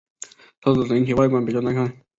[0.61, 1.95] 车子整体外观比较耐看。